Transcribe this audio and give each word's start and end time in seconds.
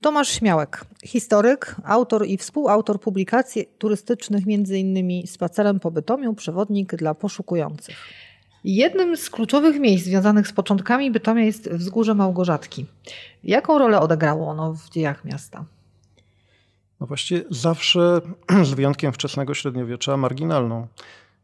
Tomasz 0.00 0.28
Śmiałek, 0.28 0.84
historyk, 1.04 1.76
autor 1.84 2.26
i 2.26 2.36
współautor 2.36 3.00
publikacji 3.00 3.68
turystycznych, 3.78 4.44
m.in. 4.46 5.26
Spacerem 5.26 5.80
po 5.80 5.90
Bytomiu, 5.90 6.34
przewodnik 6.34 6.96
dla 6.96 7.14
poszukujących. 7.14 7.96
Jednym 8.64 9.16
z 9.16 9.30
kluczowych 9.30 9.80
miejsc 9.80 10.04
związanych 10.04 10.48
z 10.48 10.52
początkami 10.52 11.10
Bytomia 11.10 11.44
jest 11.44 11.70
Wzgórze 11.70 12.14
Małgorzatki. 12.14 12.86
Jaką 13.44 13.78
rolę 13.78 14.00
odegrało 14.00 14.48
ono 14.48 14.72
w 14.72 14.90
dziejach 14.90 15.24
miasta? 15.24 15.64
No 17.00 17.06
właściwie 17.06 17.44
zawsze, 17.50 18.20
z 18.62 18.70
wyjątkiem 18.70 19.12
wczesnego 19.12 19.54
średniowiecza, 19.54 20.16
marginalną. 20.16 20.86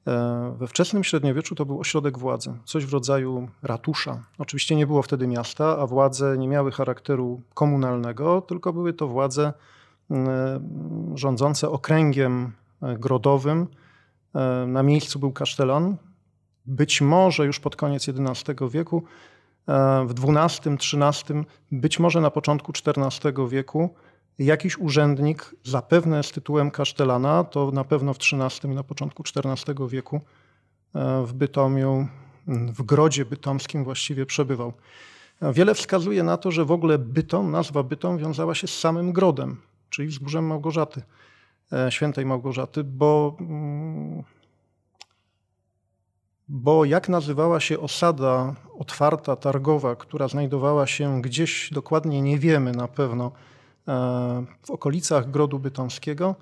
E, 0.07 0.55
we 0.59 0.67
wczesnym 0.67 1.05
średniowieczu 1.05 1.55
to 1.55 1.67
był 1.67 1.81
ośrodek 1.81 2.19
władzy, 2.19 2.53
coś 2.65 2.87
w 2.87 2.93
rodzaju 2.93 3.49
ratusza. 3.63 4.23
Oczywiście 4.39 4.77
nie 4.77 4.87
było 4.87 5.03
wtedy 5.03 5.27
miasta, 5.27 5.79
a 5.79 5.87
władze 5.87 6.39
nie 6.39 6.49
miały 6.49 6.73
charakteru 6.73 7.41
komunalnego, 7.55 8.41
tylko 8.41 8.73
były 8.73 8.93
to 8.93 9.09
władze 9.09 9.53
rządzące 11.15 11.71
okręgiem 11.71 12.53
e, 12.83 12.99
grodowym. 12.99 13.67
E, 14.35 14.67
na 14.67 14.83
miejscu 14.83 15.19
był 15.19 15.33
kasztelan. 15.33 15.97
Być 16.67 17.01
może 17.01 17.47
już 17.47 17.61
pod 17.61 17.77
koniec 17.77 18.09
XI 18.09 18.53
wieku, 18.71 19.03
w 20.07 20.15
XII, 20.25 20.75
XIII, 20.75 21.45
być 21.73 21.99
może 21.99 22.21
na 22.21 22.31
początku 22.31 22.73
XIV 22.87 23.49
wieku 23.49 23.95
jakiś 24.39 24.79
urzędnik, 24.79 25.55
zapewne 25.65 26.23
z 26.23 26.33
tytułem 26.33 26.71
kasztelana, 26.71 27.45
to 27.45 27.71
na 27.71 27.85
pewno 27.85 28.15
w 28.15 28.17
XIII 28.17 28.73
i 28.73 28.75
na 28.75 28.83
początku 28.83 29.23
XIV 29.37 29.89
wieku 29.89 30.21
e, 30.95 31.23
w 31.27 31.33
Bytomiu, 31.33 32.09
w 32.47 32.83
grodzie 32.83 33.25
bytomskim 33.25 33.85
właściwie 33.85 34.27
przebywał. 34.27 34.73
Wiele 35.53 35.75
wskazuje 35.75 36.23
na 36.23 36.37
to, 36.37 36.51
że 36.51 36.65
w 36.65 36.73
ogóle 36.73 36.99
Bytom, 36.99 37.51
nazwa 37.51 37.83
Bytom 37.83 38.19
wiązała 38.19 38.55
się 38.55 38.67
z 38.67 38.79
samym 38.79 39.13
grodem, 39.13 39.61
czyli 39.91 40.09
wzgórzem 40.09 40.47
Małgorzaty, 40.47 41.03
e, 41.73 41.93
świętej 41.93 42.27
Małgorzaty, 42.27 42.85
bo, 42.85 43.37
mm, 43.41 44.23
bo 46.49 46.85
jak 46.85 47.09
nazywała 47.09 47.61
się 47.61 47.81
osada 47.81 48.55
otwarta, 48.79 49.37
targowa, 49.37 49.97
która 49.97 50.29
znajdowała 50.29 50.87
się 50.87 51.23
gdzieś, 51.23 51.71
dokładnie 51.73 52.23
nie 52.23 52.39
wiemy 52.39 52.73
na 52.73 52.89
pewno, 52.89 53.33
w 54.63 54.71
okolicach 54.71 55.31
Grodu 55.31 55.59
Bytomskiego, 55.59 56.35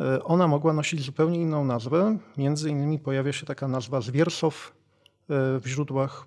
e, 0.00 0.24
ona 0.24 0.48
mogła 0.48 0.72
nosić 0.72 1.02
zupełnie 1.02 1.40
inną 1.40 1.64
nazwę. 1.64 2.18
Między 2.36 2.70
innymi 2.70 2.98
pojawia 2.98 3.32
się 3.32 3.46
taka 3.46 3.68
nazwa 3.68 4.00
Zwiersow 4.00 4.72
e, 4.72 4.72
w 5.60 5.62
źródłach. 5.66 6.26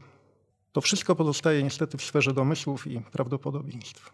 To 0.72 0.81
wszystko 0.81 1.16
pozostaje 1.16 1.64
niestety 1.64 1.98
w 1.98 2.02
sferze 2.02 2.34
domysłów 2.34 2.88
i 2.88 3.02
prawdopodobieństw. 3.02 4.14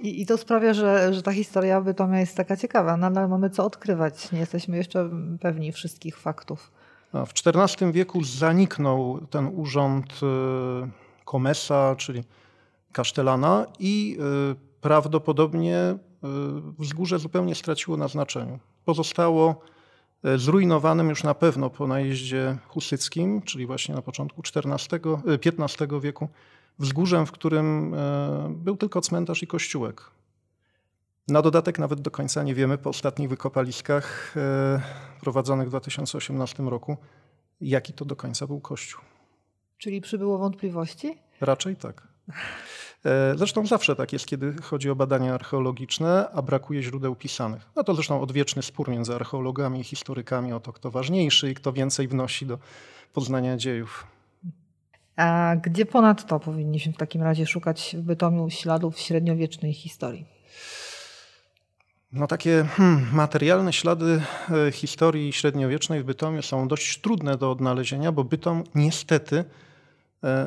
I, 0.00 0.22
I, 0.22 0.26
to 0.26 0.38
sprawia, 0.38 0.74
że, 0.74 1.14
że 1.14 1.22
ta 1.22 1.32
historia 1.32 1.80
Bytomia 1.80 2.20
jest 2.20 2.36
taka 2.36 2.56
ciekawa. 2.56 2.96
Nadal 2.96 3.28
mamy 3.28 3.50
co 3.50 3.64
odkrywać. 3.64 4.32
Nie 4.32 4.38
jesteśmy 4.38 4.76
jeszcze 4.76 5.10
pewni 5.40 5.72
wszystkich 5.72 6.18
faktów. 6.18 6.70
w 7.12 7.32
XIV 7.46 7.92
wieku 7.92 8.24
zaniknął 8.24 9.20
ten 9.30 9.50
urząd 9.54 10.20
e, 10.22 10.90
komesa, 11.24 11.96
czyli 11.96 12.24
kasztelana 12.92 13.66
i 13.78 14.18
prawdopodobnie 14.82 15.76
e, 15.76 15.98
wzgórze 16.78 17.18
zupełnie 17.18 17.54
straciło 17.54 17.96
na 17.96 18.08
znaczeniu. 18.08 18.58
Pozostało 18.84 19.60
e, 20.24 20.38
zrujnowanym 20.38 21.08
już 21.08 21.22
na 21.24 21.34
pewno 21.34 21.70
po 21.70 21.86
najeździe 21.86 22.58
husyckim, 22.68 23.42
czyli 23.42 23.66
właśnie 23.66 23.94
na 23.94 24.02
początku 24.02 24.42
XIV, 24.56 25.00
XV 25.26 25.82
e, 25.82 26.00
wieku, 26.00 26.28
wzgórzem, 26.78 27.26
w 27.26 27.32
którym 27.32 27.94
był 28.50 28.76
tylko 28.76 29.00
cmentarz 29.00 29.42
i 29.42 29.46
kościółek. 29.46 30.10
Na 31.28 31.42
dodatek 31.42 31.78
nawet 31.78 32.00
do 32.00 32.10
końca 32.10 32.42
nie 32.42 32.54
wiemy 32.54 32.78
po 32.78 32.90
ostatnich 32.90 33.28
wykopaliskach 33.28 34.34
prowadzonych 35.20 35.66
w 35.66 35.70
2018 35.70 36.62
roku, 36.62 36.96
jaki 37.60 37.92
to 37.92 38.04
do 38.04 38.16
końca 38.16 38.46
był 38.46 38.60
kościół. 38.60 39.00
Czyli 39.78 40.00
przybyło 40.00 40.38
wątpliwości? 40.38 41.18
Raczej 41.40 41.76
tak. 41.76 42.08
E, 43.04 43.38
zresztą 43.38 43.66
zawsze 43.66 43.96
tak 43.96 44.12
jest, 44.12 44.26
kiedy 44.26 44.54
chodzi 44.62 44.90
o 44.90 44.96
badania 44.96 45.34
archeologiczne, 45.34 46.28
a 46.32 46.42
brakuje 46.42 46.82
źródeł 46.82 47.14
pisanych. 47.14 47.62
No 47.76 47.84
to 47.84 47.94
zresztą 47.94 48.20
odwieczny 48.20 48.62
spór 48.62 48.88
między 48.88 49.14
archeologami 49.14 49.80
i 49.80 49.84
historykami 49.84 50.52
o 50.52 50.60
to, 50.60 50.72
kto 50.72 50.90
ważniejszy 50.90 51.50
i 51.50 51.54
kto 51.54 51.72
więcej 51.72 52.08
wnosi 52.08 52.46
do 52.46 52.58
poznania 53.12 53.56
dziejów. 53.56 54.06
A 55.16 55.56
gdzie 55.62 55.86
ponadto 55.86 56.40
powinniśmy 56.40 56.92
w 56.92 56.96
takim 56.96 57.22
razie 57.22 57.46
szukać 57.46 57.96
w 57.98 58.02
Bytomiu 58.02 58.50
śladów 58.50 58.98
średniowiecznej 58.98 59.72
historii? 59.72 60.26
No 62.12 62.26
takie 62.26 62.64
hmm, 62.76 63.06
materialne 63.12 63.72
ślady 63.72 64.22
e, 64.68 64.72
historii 64.72 65.32
średniowiecznej 65.32 66.02
w 66.02 66.04
Bytomiu 66.04 66.42
są 66.42 66.68
dość 66.68 67.00
trudne 67.00 67.36
do 67.36 67.50
odnalezienia, 67.50 68.12
bo 68.12 68.24
Bytom 68.24 68.64
niestety 68.74 69.44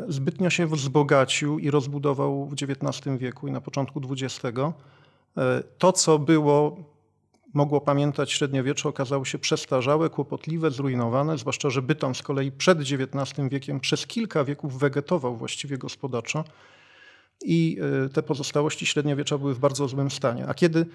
zbytnio 0.07 0.49
się 0.49 0.67
wzbogacił 0.67 1.59
i 1.59 1.71
rozbudował 1.71 2.45
w 2.45 2.53
XIX 2.53 3.17
wieku 3.17 3.47
i 3.47 3.51
na 3.51 3.61
początku 3.61 4.01
XX. 4.11 4.59
E, 5.37 5.63
to, 5.77 5.91
co 5.91 6.19
było, 6.19 6.77
mogło 7.53 7.81
pamiętać 7.81 8.31
średniowiecze, 8.31 8.89
okazało 8.89 9.25
się 9.25 9.39
przestarzałe, 9.39 10.09
kłopotliwe, 10.09 10.71
zrujnowane, 10.71 11.37
zwłaszcza, 11.37 11.69
że 11.69 11.81
Bytom 11.81 12.15
z 12.15 12.21
kolei 12.21 12.51
przed 12.51 12.79
XIX 12.79 13.49
wiekiem 13.49 13.79
przez 13.79 14.07
kilka 14.07 14.43
wieków 14.43 14.79
wegetował 14.79 15.35
właściwie 15.35 15.77
gospodarczo 15.77 16.43
i 17.41 17.77
e, 18.05 18.09
te 18.09 18.23
pozostałości 18.23 18.85
średniowiecza 18.85 19.37
były 19.37 19.53
w 19.53 19.59
bardzo 19.59 19.87
złym 19.87 20.11
stanie. 20.11 20.47
A 20.47 20.53
kiedy 20.53 20.85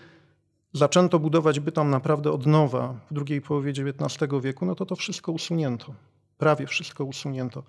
zaczęto 0.72 1.18
budować 1.18 1.60
Bytom 1.60 1.90
naprawdę 1.90 2.32
od 2.32 2.46
nowa 2.46 3.00
w 3.10 3.14
drugiej 3.14 3.40
połowie 3.40 3.70
XIX 3.70 4.32
wieku, 4.42 4.66
no 4.66 4.74
to 4.74 4.86
to 4.86 4.96
wszystko 4.96 5.32
usunięto. 5.32 5.94
Prawie 6.38 6.66
wszystko 6.66 7.04
usunięto. 7.04 7.62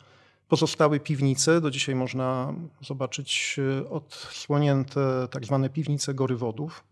Pozostały 0.52 1.00
piwnice, 1.00 1.62
do 1.62 1.72
dzisiaj 1.72 1.96
można 1.96 2.54
zobaczyć 2.82 3.60
e, 3.80 3.90
odsłonięte 3.90 5.28
tak 5.32 5.46
zwane 5.46 5.70
piwnice 5.70 6.14
gorywodów 6.14 6.84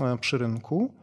e, 0.00 0.18
przy 0.18 0.38
rynku, 0.38 0.94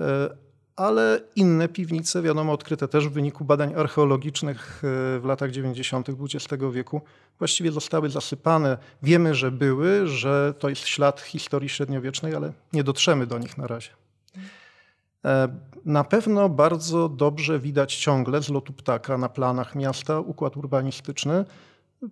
e, 0.00 0.36
ale 0.76 1.20
inne 1.36 1.68
piwnice, 1.68 2.22
wiadomo, 2.22 2.52
odkryte 2.52 2.88
też 2.88 3.08
w 3.08 3.12
wyniku 3.12 3.44
badań 3.44 3.74
archeologicznych 3.74 4.78
w 4.82 5.22
latach 5.24 5.50
90. 5.50 6.08
XX 6.08 6.62
wieku, 6.72 7.00
właściwie 7.38 7.72
zostały 7.72 8.10
zasypane. 8.10 8.78
Wiemy, 9.02 9.34
że 9.34 9.50
były, 9.50 10.06
że 10.06 10.54
to 10.58 10.68
jest 10.68 10.86
ślad 10.86 11.20
historii 11.20 11.68
średniowiecznej, 11.68 12.34
ale 12.34 12.52
nie 12.72 12.84
dotrzemy 12.84 13.26
do 13.26 13.38
nich 13.38 13.58
na 13.58 13.66
razie. 13.66 13.90
E, 15.24 15.48
na 15.84 16.04
pewno 16.04 16.48
bardzo 16.48 17.08
dobrze 17.08 17.60
widać 17.60 17.96
ciągle 17.96 18.42
z 18.42 18.48
lotu 18.48 18.72
ptaka 18.72 19.18
na 19.18 19.28
planach 19.28 19.74
miasta 19.74 20.20
układ 20.20 20.56
urbanistyczny. 20.56 21.44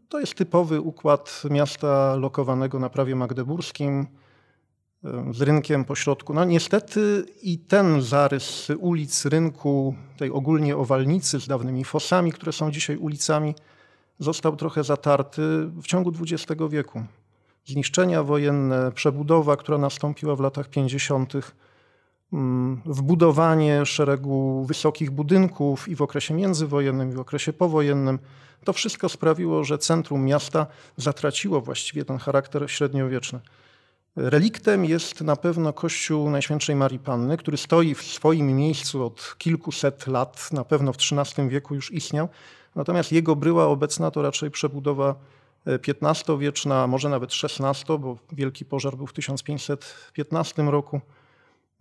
To 0.09 0.21
jest 0.21 0.35
typowy 0.35 0.81
układ 0.81 1.43
miasta 1.51 2.17
lokowanego 2.17 2.79
na 2.79 2.91
prawie 2.91 3.17
magdeburskim 3.17 4.07
e, 5.05 5.33
z 5.35 5.43
rynkiem 5.43 5.85
po 5.85 5.95
środku. 5.95 6.35
No 6.35 6.45
niestety 6.45 7.27
i 7.43 7.59
ten 7.59 8.03
zarys 8.03 8.69
ulic 8.79 9.25
rynku, 9.25 9.95
tej 10.17 10.31
ogólnie 10.31 10.77
owalnicy 10.77 11.41
z 11.41 11.47
dawnymi 11.47 11.85
fosami, 11.85 12.33
które 12.33 12.53
są 12.53 12.71
dzisiaj 12.71 12.97
ulicami, 12.97 13.55
został 14.19 14.57
trochę 14.57 14.85
zatarty 14.85 15.43
w 15.67 15.87
ciągu 15.87 16.13
XX 16.21 16.63
wieku. 16.71 17.05
Zniszczenia 17.65 18.23
wojenne, 18.23 18.93
przebudowa, 18.93 19.57
która 19.57 19.79
nastąpiła 19.79 20.37
w 20.37 20.41
latach 20.41 20.69
50 20.69 21.33
wbudowanie 22.87 23.87
szeregu 23.87 24.65
wysokich 24.65 25.11
budynków 25.11 25.89
i 25.89 25.97
w 25.97 26.03
okresie 26.03 26.35
międzywojennym, 26.35 27.11
i 27.11 27.15
w 27.15 27.21
okresie 27.21 27.53
powojennym. 27.53 28.19
To 28.65 28.73
wszystko 28.73 29.09
sprawiło, 29.09 29.65
że 29.65 29.79
centrum 29.79 30.25
miasta 30.25 30.67
zatraciło 30.97 31.61
właściwie 31.61 32.05
ten 32.05 32.19
charakter 32.19 32.71
średniowieczny. 32.71 33.41
Reliktem 34.17 34.85
jest 34.85 35.21
na 35.21 35.37
pewno 35.37 35.73
kościół 35.73 36.31
Najświętszej 36.31 36.77
Marii 36.77 36.99
Panny, 36.99 37.37
który 37.37 37.57
stoi 37.57 37.95
w 37.95 38.03
swoim 38.03 38.57
miejscu 38.57 39.07
od 39.07 39.35
kilkuset 39.39 40.07
lat, 40.07 40.53
na 40.53 40.65
pewno 40.65 40.93
w 40.93 40.97
XIII 40.97 41.49
wieku 41.49 41.75
już 41.75 41.93
istniał. 41.93 42.29
Natomiast 42.75 43.13
jego 43.13 43.37
bryła 43.37 43.67
obecna 43.67 44.11
to 44.11 44.23
raczej 44.23 44.51
przebudowa 44.51 45.15
XV-wieczna, 45.67 46.87
może 46.87 47.09
nawet 47.09 47.31
XVI, 47.45 47.99
bo 47.99 48.17
wielki 48.33 48.65
pożar 48.65 48.97
był 48.97 49.07
w 49.07 49.13
1515 49.13 50.63
roku. 50.63 51.01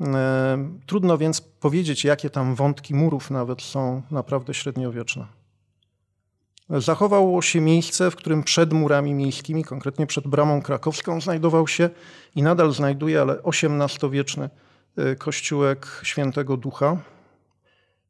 E, 0.01 0.69
trudno 0.85 1.17
więc 1.17 1.41
powiedzieć, 1.41 2.03
jakie 2.03 2.29
tam 2.29 2.55
wątki 2.55 2.95
murów 2.95 3.31
nawet 3.31 3.61
są 3.61 4.01
naprawdę 4.11 4.53
średniowieczne. 4.53 5.25
Zachowało 6.69 7.41
się 7.41 7.61
miejsce, 7.61 8.11
w 8.11 8.15
którym 8.15 8.43
przed 8.43 8.73
murami 8.73 9.13
miejskimi, 9.13 9.63
konkretnie 9.63 10.07
przed 10.07 10.27
bramą 10.27 10.61
krakowską, 10.61 11.21
znajdował 11.21 11.67
się 11.67 11.89
i 12.35 12.43
nadal 12.43 12.73
znajduje, 12.73 13.21
ale 13.21 13.37
XVIII-wieczny 13.43 14.49
e, 14.97 15.15
kościółek 15.15 16.01
Świętego 16.03 16.57
Ducha. 16.57 16.97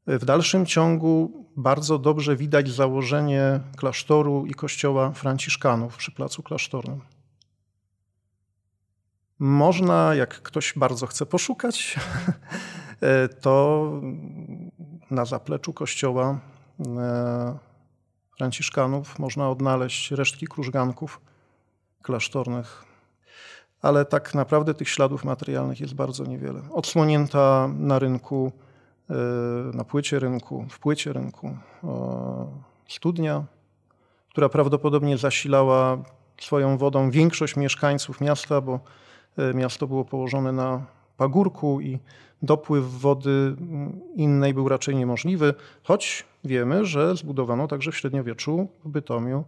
E, 0.07 0.19
w 0.19 0.25
dalszym 0.25 0.65
ciągu 0.65 1.45
bardzo 1.57 1.99
dobrze 1.99 2.35
widać 2.35 2.69
założenie 2.69 3.59
klasztoru 3.77 4.45
i 4.45 4.53
kościoła 4.53 5.11
franciszkanów 5.11 5.97
przy 5.97 6.11
placu 6.11 6.43
klasztornym. 6.43 7.01
Można, 9.43 10.15
jak 10.15 10.41
ktoś 10.41 10.73
bardzo 10.77 11.07
chce 11.07 11.25
poszukać, 11.25 11.99
to 13.41 13.91
na 15.11 15.25
zapleczu 15.25 15.73
kościoła 15.73 16.39
Franciszkanów 18.37 19.19
można 19.19 19.49
odnaleźć 19.49 20.11
resztki 20.11 20.47
krużganków 20.47 21.21
klasztornych, 22.01 22.85
ale 23.81 24.05
tak 24.05 24.33
naprawdę 24.35 24.73
tych 24.73 24.89
śladów 24.89 25.23
materialnych 25.23 25.79
jest 25.79 25.93
bardzo 25.93 26.25
niewiele. 26.25 26.61
Odsłonięta 26.71 27.69
na 27.77 27.99
rynku, 27.99 28.51
e, 29.09 29.13
na 29.73 29.83
płycie 29.83 30.19
rynku, 30.19 30.65
w 30.69 30.79
płycie 30.79 31.13
rynku 31.13 31.57
studnia, 32.87 33.43
która 34.29 34.49
prawdopodobnie 34.49 35.17
zasilała 35.17 35.97
swoją 36.41 36.77
wodą 36.77 37.11
większość 37.11 37.55
mieszkańców 37.55 38.21
miasta, 38.21 38.61
bo 38.61 38.73
e, 38.73 38.79
miasto 39.53 39.87
było 39.87 40.05
położone 40.05 40.51
na 40.51 40.85
pagórku 41.17 41.81
i 41.81 41.99
dopływ 42.41 42.85
wody 42.85 43.55
innej 44.15 44.53
był 44.53 44.69
raczej 44.69 44.95
niemożliwy, 44.95 45.53
choć 45.83 46.25
wiemy, 46.43 46.85
że 46.85 47.15
zbudowano 47.15 47.67
także 47.67 47.91
w 47.91 47.97
średniowieczu 47.97 48.67
w 48.85 48.89
Bytomiu 48.89 49.43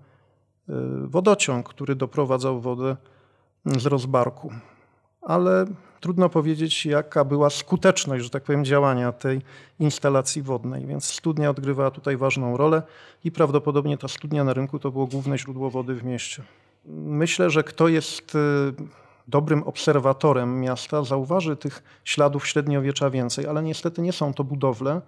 y, 0.70 0.74
wodociąg, 1.08 1.70
który 1.70 1.96
doprowadzał 1.96 2.62
wodę 2.62 2.96
z 3.66 3.86
rozbarku. 3.86 4.52
Ale 5.22 5.66
trudno 6.00 6.30
powiedzieć, 6.30 6.86
jaka 6.86 7.26
była 7.26 7.50
skuteczność, 7.50 8.24
że 8.24 8.30
tak 8.30 8.44
powiem, 8.44 8.66
działania 8.66 9.12
tej 9.12 9.42
instalacji 9.80 10.42
wodnej. 10.42 10.86
Więc 10.86 11.06
studnia 11.06 11.50
odgrywała 11.50 11.92
tutaj 11.92 12.18
ważną 12.18 12.58
rolę 12.58 12.84
i 13.24 13.32
prawdopodobnie 13.32 13.98
ta 13.98 14.08
studnia 14.08 14.44
na 14.44 14.54
rynku 14.54 14.80
to 14.80 14.92
było 14.92 15.08
główne 15.08 15.38
źródło 15.38 15.70
wody 15.70 15.96
w 15.96 16.04
mieście. 16.04 16.44
Myślę, 16.96 17.50
że 17.50 17.64
kto 17.64 17.88
jest 17.88 18.36
y, 18.36 18.40
dobrym 19.28 19.64
obserwatorem 19.64 20.62
miasta, 20.62 21.04
zauważy 21.04 21.56
tych 21.56 21.84
śladów 22.04 22.48
średniowiecza 22.48 23.10
więcej, 23.10 23.48
ale 23.48 23.64
niestety 23.64 24.02
nie 24.02 24.14
są 24.14 24.34
to 24.34 24.44
budowle, 24.44 25.02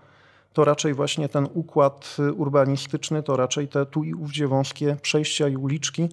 to 0.54 0.66
raczej 0.66 0.94
właśnie 0.94 1.30
ten 1.30 1.48
układ 1.54 2.18
urbanistyczny, 2.36 3.24
to 3.24 3.38
raczej 3.38 3.68
te 3.68 3.86
tu 3.86 4.04
i 4.04 4.14
ówdzie 4.14 4.48
wąskie 4.48 4.98
przejścia 5.02 5.48
i 5.48 5.56
uliczki, 5.56 6.10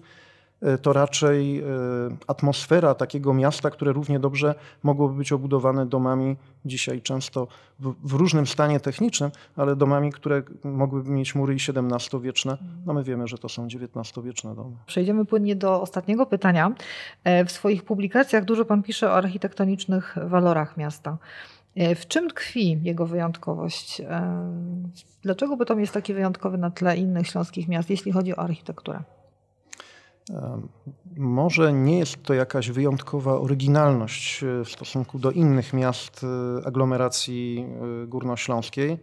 to 0.81 0.93
raczej 0.93 1.59
e, 1.59 1.63
atmosfera 2.27 2.95
takiego 2.95 3.33
miasta, 3.33 3.69
które 3.69 3.91
równie 3.91 4.19
dobrze 4.19 4.55
mogłoby 4.83 5.17
być 5.17 5.31
obudowane 5.31 5.85
domami 5.85 6.35
dzisiaj 6.65 7.01
często 7.01 7.47
w, 7.79 7.93
w 8.03 8.13
różnym 8.13 8.47
stanie 8.47 8.79
technicznym, 8.79 9.31
ale 9.55 9.75
domami, 9.75 10.11
które 10.11 10.43
mogłyby 10.63 11.11
mieć 11.11 11.35
mury 11.35 11.53
i 11.53 11.57
XVII-wieczne. 11.57 12.57
No 12.85 12.93
my 12.93 13.03
wiemy, 13.03 13.27
że 13.27 13.37
to 13.37 13.49
są 13.49 13.65
XIX-wieczne 13.65 14.55
domy. 14.55 14.75
Przejdziemy 14.85 15.25
płynnie 15.25 15.55
do 15.55 15.81
ostatniego 15.81 16.25
pytania. 16.25 16.71
E, 17.23 17.45
w 17.45 17.51
swoich 17.51 17.83
publikacjach 17.83 18.45
dużo 18.45 18.65
pan 18.65 18.83
pisze 18.83 19.09
o 19.09 19.13
architektonicznych 19.13 20.15
walorach 20.25 20.77
miasta. 20.77 21.17
E, 21.75 21.95
w 21.95 22.07
czym 22.07 22.29
tkwi 22.29 22.79
jego 22.83 23.05
wyjątkowość? 23.05 24.01
E, 24.01 24.05
dlaczego 25.21 25.57
Bytom 25.57 25.79
jest 25.79 25.93
taki 25.93 26.13
wyjątkowy 26.13 26.57
na 26.57 26.71
tle 26.71 26.97
innych 26.97 27.27
śląskich 27.27 27.67
miast, 27.67 27.89
jeśli 27.89 28.11
chodzi 28.11 28.35
o 28.35 28.39
architekturę? 28.39 29.03
E, 30.29 30.61
może 31.17 31.73
nie 31.73 31.99
jest 31.99 32.23
to 32.23 32.33
jakaś 32.33 32.69
wyjątkowa 32.71 33.39
oryginalność 33.39 34.41
w 34.65 34.69
stosunku 34.69 35.19
do 35.19 35.31
innych 35.31 35.73
miast 35.73 36.25
aglomeracji 36.65 37.65
górnośląskiej, 38.07 38.99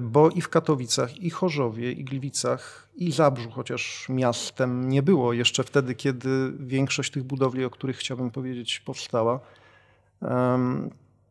bo 0.00 0.30
i 0.30 0.40
w 0.40 0.48
Katowicach, 0.48 1.18
i 1.18 1.30
Chorzowie, 1.30 1.92
i 1.92 2.04
Gliwicach, 2.04 2.88
i 2.96 3.12
Zabrzu, 3.12 3.50
chociaż 3.50 4.06
miastem 4.08 4.88
nie 4.88 5.02
było 5.02 5.32
jeszcze 5.32 5.64
wtedy, 5.64 5.94
kiedy 5.94 6.52
większość 6.58 7.12
tych 7.12 7.22
budowli, 7.22 7.64
o 7.64 7.70
których 7.70 7.96
chciałbym 7.96 8.30
powiedzieć, 8.30 8.80
powstała, 8.80 9.40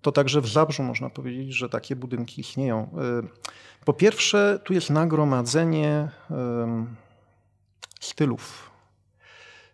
to 0.02 0.12
także 0.12 0.42
w 0.42 0.48
Zabrzu 0.48 0.84
można 0.84 1.10
powiedzieć, 1.10 1.54
że 1.54 1.70
takie 1.70 1.96
budynki 1.96 2.42
istnieją. 2.42 2.90
Po 3.86 3.94
pierwsze, 3.94 4.60
tu 4.64 4.74
jest 4.74 4.90
nagromadzenie 4.90 6.10
stylów. 8.00 8.72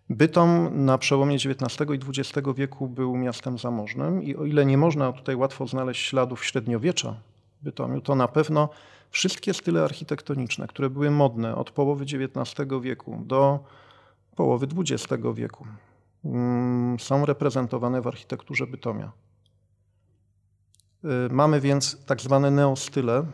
Bytom 0.10 0.70
na 0.86 0.98
przełomie 0.98 1.36
XIX 1.36 1.90
i 1.90 2.22
XX 2.22 2.48
wieku 2.56 2.88
był 2.88 3.16
miastem 3.16 3.58
zamożnym 3.58 4.24
i 4.24 4.36
o 4.36 4.46
ile 4.46 4.66
nie 4.66 4.78
można 4.78 5.12
tutaj 5.12 5.36
łatwo 5.36 5.68
znaleźć 5.68 6.06
śladów 6.06 6.46
średniowiecza 6.46 7.16
Bytomiu, 7.62 8.02
to 8.02 8.16
na 8.16 8.28
pewno 8.28 8.70
wszystkie 9.10 9.54
style 9.54 9.84
architektoniczne, 9.84 10.68
które 10.68 10.90
były 10.90 11.12
modne 11.12 11.56
od 11.56 11.72
połowy 11.72 12.04
XIX 12.04 12.70
wieku 12.82 13.22
do 13.26 13.60
połowy 14.36 14.68
XX 14.78 15.24
wieku, 15.34 15.68
mm, 16.26 17.00
są 17.00 17.26
reprezentowane 17.26 18.02
w 18.02 18.08
architekturze 18.08 18.68
Bytomia. 18.68 19.12
Y, 21.04 21.34
mamy 21.34 21.62
więc 21.62 22.06
tak 22.06 22.22
zwane 22.22 22.52
neostyle. 22.52 23.26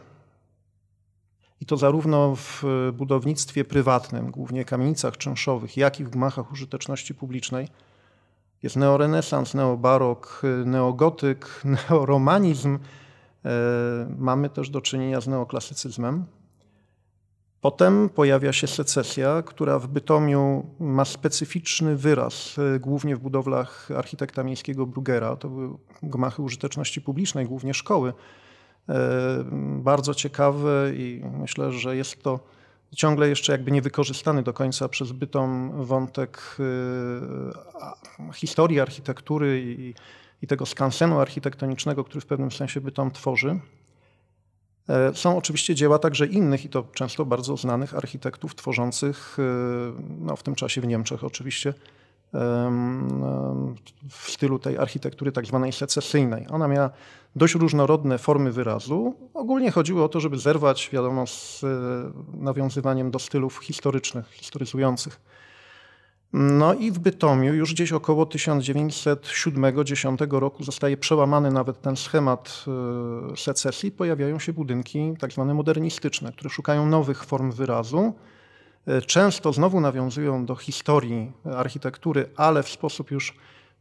I 1.62 1.66
to 1.66 1.78
zarówno 1.78 2.36
w 2.36 2.64
budownictwie 2.94 3.66
prywatnym, 3.66 4.32
głównie 4.32 4.66
kamienicach 4.66 5.18
czynszowych, 5.18 5.78
jak 5.78 6.00
i 6.00 6.04
w 6.04 6.10
gmachach 6.10 6.52
użyteczności 6.52 7.16
publicznej. 7.16 7.68
Jest 8.64 8.76
neorenesans, 8.76 9.54
neobarok, 9.54 10.42
neogotyk, 10.66 11.62
neoromanizm. 11.90 12.76
Y, 12.76 13.50
mamy 14.18 14.50
też 14.50 14.70
do 14.70 14.82
czynienia 14.82 15.22
z 15.22 15.28
neoklasycyzmem. 15.28 16.26
Potem 17.62 18.10
pojawia 18.10 18.54
się 18.54 18.68
secesja, 18.68 19.42
która 19.42 19.80
w 19.80 19.88
Bytomiu 19.88 20.66
ma 20.80 21.06
specyficzny 21.06 21.96
wyraz, 21.96 22.56
e, 22.76 22.80
głównie 22.80 23.16
w 23.16 23.20
budowlach 23.20 23.90
architekta 23.98 24.44
miejskiego 24.44 24.86
Brugera. 24.86 25.36
To 25.36 25.50
były 25.50 25.78
gmachy 26.04 26.42
użyteczności 26.42 27.02
publicznej, 27.02 27.46
głównie 27.46 27.74
szkoły. 27.74 28.14
Bardzo 29.76 30.14
ciekawe 30.14 30.92
i 30.94 31.22
myślę, 31.40 31.72
że 31.72 31.96
jest 31.96 32.24
to 32.24 32.40
ciągle 32.96 33.30
jeszcze 33.30 33.52
jakby 33.52 33.72
niewykorzystany 33.72 34.44
do 34.44 34.54
końca 34.54 34.90
przez 34.90 35.12
Bytom 35.12 35.72
wątek 35.86 36.58
e, 38.20 38.34
historii 38.34 38.80
architektury 38.80 39.62
i, 39.80 39.94
i 40.42 40.48
tego 40.48 40.66
skansenu 40.66 41.20
architektonicznego, 41.20 42.04
który 42.04 42.22
w 42.22 42.26
pewnym 42.26 42.52
sensie 42.52 42.82
Bytom 42.82 43.12
tworzy. 43.12 43.60
E, 44.90 45.16
są 45.16 45.38
oczywiście 45.38 45.76
dzieła 45.76 46.00
także 46.00 46.26
innych 46.26 46.66
i 46.66 46.70
to 46.70 46.84
często 46.94 47.26
bardzo 47.26 47.58
znanych 47.58 47.96
architektów 47.96 48.56
tworzących 48.56 49.38
e, 49.40 49.44
no, 50.20 50.36
w 50.36 50.44
tym 50.44 50.56
czasie 50.56 50.82
w 50.82 50.88
Niemczech 50.88 51.24
oczywiście 51.24 51.74
w 54.10 54.32
stylu 54.32 54.60
tej 54.60 54.78
architektury 54.78 55.32
tak 55.32 55.46
zwanej 55.46 55.72
secesyjnej. 55.72 56.46
Ona 56.50 56.68
miała 56.68 56.90
dość 57.36 57.56
różnorodne 57.56 58.18
formy 58.18 58.52
wyrazu. 58.52 59.16
Ogólnie 59.34 59.72
chodziło 59.72 60.06
o 60.06 60.10
to, 60.10 60.20
żeby 60.20 60.38
zerwać, 60.38 60.90
wiadomo, 60.94 61.28
z 61.28 61.64
e, 61.64 61.68
nawiązywaniem 62.38 63.12
do 63.12 63.20
stylów 63.20 63.58
historycznych, 63.58 64.32
historyzujących. 64.32 65.22
No 66.34 66.74
i 66.74 66.92
w 66.92 67.00
Bytomiu 67.00 67.54
już 67.54 67.74
gdzieś 67.74 67.92
około 67.92 68.26
1907-10 68.26 70.40
roku 70.40 70.64
zostaje 70.64 70.98
przełamany 70.98 71.52
nawet 71.52 71.82
ten 71.82 71.96
schemat 71.96 72.66
e, 73.34 73.38
secesji. 73.38 73.92
Pojawiają 73.92 74.40
się 74.40 74.54
budynki 74.54 75.14
tak 75.20 75.32
zwane 75.32 75.54
modernistyczne, 75.54 76.32
które 76.32 76.50
szukają 76.50 76.86
nowych 76.86 77.26
form 77.26 77.52
wyrazu. 77.52 78.14
E, 78.90 79.02
często 79.02 79.54
znowu 79.54 79.82
nawiązują 79.82 80.46
do 80.46 80.56
historii 80.56 81.32
architektury, 81.56 82.30
ale 82.36 82.64
w 82.64 82.70
sposób 82.70 83.12
już 83.12 83.34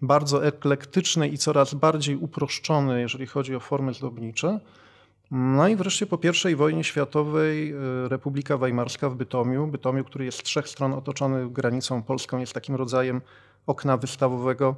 bardzo 0.03 0.47
eklektyczny 0.47 1.29
i 1.29 1.39
coraz 1.39 1.75
bardziej 1.75 2.17
uproszczony, 2.17 3.01
jeżeli 3.01 3.27
chodzi 3.27 3.55
o 3.55 3.61
formy 3.61 3.95
zdobnicze. 3.95 4.61
No 5.31 5.69
i 5.69 5.77
wreszcie 5.77 6.07
po 6.07 6.19
I 6.51 6.57
wojnie 6.57 6.85
światowej 6.85 7.73
e, 7.73 8.09
Republika 8.09 8.59
Weimarska 8.59 9.09
w 9.09 9.15
Bytomiu, 9.15 9.67
Bytomiu, 9.67 10.05
który 10.05 10.25
jest 10.25 10.39
z 10.39 10.43
trzech 10.43 10.69
stron 10.69 10.93
otoczony 10.93 11.51
granicą 11.51 12.03
polską, 12.03 12.39
jest 12.39 12.53
takim 12.53 12.75
rodzajem 12.75 13.21
okna 13.67 13.97
wystawowego 13.97 14.77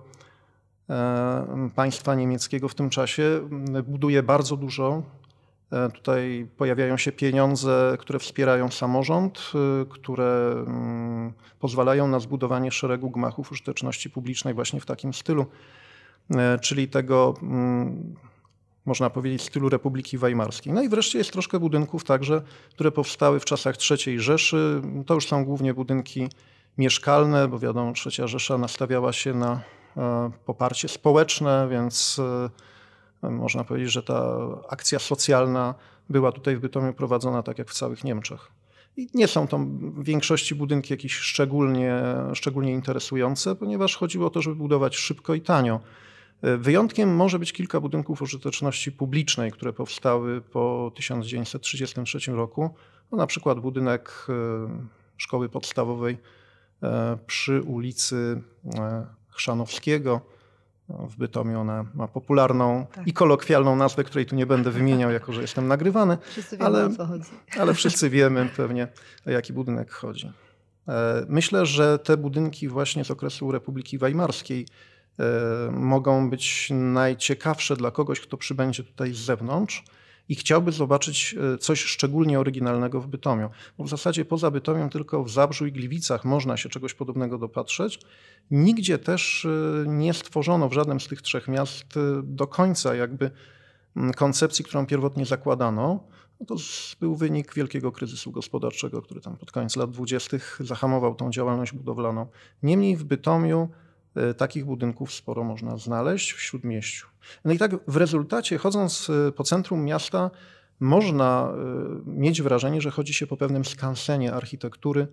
e, 0.90 1.70
państwa 1.74 2.14
niemieckiego 2.14 2.68
w 2.68 2.74
tym 2.74 2.90
czasie, 2.90 3.48
buduje 3.84 4.22
bardzo 4.22 4.56
dużo. 4.56 5.02
E, 5.72 5.90
tutaj 5.90 6.46
pojawiają 6.56 6.96
się 6.96 7.12
pieniądze, 7.12 7.96
które 7.98 8.18
wspierają 8.18 8.70
samorząd, 8.70 9.52
które 9.88 10.54
pozwalają 11.58 12.08
na 12.08 12.20
zbudowanie 12.20 12.70
szeregu 12.70 13.10
gmachów 13.10 13.52
użyteczności 13.52 14.10
publicznej 14.10 14.54
właśnie 14.54 14.80
w 14.80 14.86
takim 14.86 15.14
stylu, 15.14 15.46
czyli 16.60 16.88
tego 16.88 17.34
można 18.86 19.10
powiedzieć, 19.10 19.42
stylu 19.42 19.68
Republiki 19.68 20.18
Weimarskiej. 20.18 20.72
No 20.72 20.82
i 20.82 20.88
wreszcie 20.88 21.18
jest 21.18 21.32
troszkę 21.32 21.60
budynków 21.60 22.04
także, 22.04 22.42
które 22.70 22.90
powstały 22.90 23.40
w 23.40 23.44
czasach 23.44 23.74
III 23.90 24.20
Rzeszy. 24.20 24.82
To 25.06 25.14
już 25.14 25.26
są 25.26 25.44
głównie 25.44 25.74
budynki 25.74 26.28
mieszkalne, 26.78 27.48
bo 27.48 27.58
wiadomo, 27.58 27.92
III 28.06 28.28
Rzesza 28.28 28.58
nastawiała 28.58 29.12
się 29.12 29.34
na 29.34 29.60
e, 29.96 30.30
poparcie 30.46 30.88
społeczne, 30.88 31.68
więc 31.70 32.18
e, 32.18 32.50
można 33.22 33.64
powiedzieć, 33.64 33.92
że 33.92 34.02
ta 34.02 34.36
akcja 34.68 34.98
socjalna 34.98 35.74
była 36.08 36.32
tutaj 36.32 36.56
w 36.56 36.60
Bytomiu 36.60 36.92
prowadzona 36.92 37.42
tak 37.42 37.58
jak 37.58 37.70
w 37.70 37.74
całych 37.74 38.04
Niemczech. 38.04 38.50
I 38.96 39.08
nie 39.14 39.28
są 39.28 39.48
to 39.48 39.58
w 39.58 40.04
większości 40.04 40.54
budynki 40.54 40.92
jakieś 40.92 41.12
szczególnie, 41.12 42.02
szczególnie 42.34 42.72
interesujące, 42.72 43.56
ponieważ 43.56 43.96
chodziło 43.96 44.26
o 44.26 44.30
to, 44.30 44.42
żeby 44.42 44.56
budować 44.56 44.96
szybko 44.96 45.34
i 45.34 45.40
tanio. 45.40 45.80
Wyjątkiem 46.42 47.16
może 47.16 47.38
być 47.38 47.52
kilka 47.52 47.80
budynków 47.80 48.22
użyteczności 48.22 48.92
publicznej, 48.92 49.52
które 49.52 49.72
powstały 49.72 50.40
po 50.40 50.92
1933 50.94 52.32
roku. 52.32 52.74
No, 53.12 53.18
na 53.18 53.26
przykład 53.26 53.60
budynek 53.60 54.26
e, 54.28 54.32
szkoły 55.16 55.48
podstawowej 55.48 56.18
e, 56.82 57.18
przy 57.26 57.62
ulicy 57.62 58.42
e, 58.74 59.06
Chrzanowskiego 59.28 60.20
w 61.08 61.16
Bytomiu. 61.16 61.60
Ona 61.60 61.84
ma 61.94 62.08
popularną 62.08 62.86
tak. 62.92 63.06
i 63.06 63.12
kolokwialną 63.12 63.76
nazwę, 63.76 64.04
której 64.04 64.26
tu 64.26 64.36
nie 64.36 64.46
będę 64.46 64.70
wymieniał, 64.70 65.10
jako 65.10 65.32
że 65.32 65.42
jestem 65.42 65.68
nagrywany. 65.68 66.18
Wszyscy 66.22 66.56
wiemy, 66.56 66.66
ale, 66.66 66.86
o 66.86 66.90
co 66.90 67.06
chodzi. 67.06 67.24
Ale 67.58 67.74
wszyscy 67.74 68.10
wiemy 68.10 68.48
pewnie, 68.56 68.88
o 69.26 69.30
jaki 69.30 69.52
budynek 69.52 69.90
chodzi. 69.90 70.32
Myślę, 71.28 71.66
że 71.66 71.98
te 71.98 72.16
budynki 72.16 72.68
właśnie 72.68 73.04
z 73.04 73.10
okresu 73.10 73.52
Republiki 73.52 73.98
Weimarskiej 73.98 74.66
E, 75.20 75.70
mogą 75.70 76.30
być 76.30 76.68
najciekawsze 76.70 77.76
dla 77.76 77.90
kogoś, 77.90 78.20
kto 78.20 78.36
przybędzie 78.36 78.84
tutaj 78.84 79.12
z 79.12 79.18
zewnątrz 79.18 79.84
i 80.30 80.34
chciałby 80.34 80.72
zobaczyć 80.72 81.34
e, 81.54 81.58
coś 81.58 81.80
szczególnie 81.80 82.40
oryginalnego 82.40 83.00
w 83.00 83.06
Bytomiu. 83.06 83.50
Bo 83.78 83.84
w 83.84 83.88
zasadzie 83.88 84.24
poza 84.24 84.50
Bytomiem 84.50 84.90
tylko 84.90 85.24
w 85.24 85.30
Zabrzu 85.30 85.66
i 85.66 85.72
Gliwicach 85.72 86.24
można 86.24 86.56
się 86.56 86.68
czegoś 86.68 86.94
podobnego 86.94 87.38
dopatrzeć. 87.38 88.00
Nigdzie 88.50 88.98
też 88.98 89.44
e, 89.44 89.84
nie 89.88 90.14
stworzono 90.14 90.68
w 90.68 90.72
żadnym 90.72 91.00
z 91.00 91.08
tych 91.08 91.22
trzech 91.22 91.48
miast 91.48 91.86
do 92.22 92.46
końca 92.46 92.94
jakby 92.94 93.30
koncepcji, 94.16 94.64
którą 94.64 94.86
pierwotnie 94.86 95.26
zakładano. 95.26 96.04
No 96.40 96.46
to 96.46 96.54
był 97.00 97.16
wynik 97.16 97.54
wielkiego 97.54 97.92
kryzysu 97.92 98.30
gospodarczego, 98.32 99.02
który 99.02 99.20
tam 99.20 99.36
pod 99.36 99.52
koniec 99.52 99.76
lat 99.76 99.90
dwudziestych 99.90 100.58
zahamował 100.60 101.14
tą 101.14 101.30
działalność 101.30 101.72
budowlaną. 101.72 102.26
Niemniej 102.62 102.96
w 102.96 103.04
Bytomiu 103.04 103.68
E, 103.68 103.89
takich 104.36 104.64
budynków 104.64 105.12
sporo 105.12 105.44
można 105.44 105.76
znaleźć 105.76 106.32
w 106.32 106.40
śródmieściu. 106.40 107.06
No 107.44 107.52
i 107.52 107.58
tak 107.58 107.90
w 107.90 107.96
rezultacie, 107.96 108.58
chodząc 108.58 109.10
e, 109.10 109.32
po 109.32 109.44
centrum 109.44 109.84
miasta, 109.84 110.30
można 110.80 111.52
e, 111.52 112.10
mieć 112.10 112.42
wrażenie, 112.42 112.80
że 112.80 112.90
chodzi 112.90 113.14
się 113.14 113.26
po 113.26 113.36
pewnym 113.36 113.64
skansenie 113.64 114.32
architektury 114.32 115.08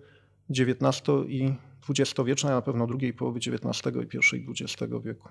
XIX 0.50 1.02
i 1.28 1.54
XX-wiecznej, 1.88 2.52
a 2.52 2.56
na 2.56 2.62
pewno 2.62 2.86
drugiej 2.86 3.12
połowy 3.12 3.38
XIX 3.38 3.96
i 4.04 4.06
pierwszej 4.06 4.46
XX 4.48 4.92
wieku. 5.04 5.28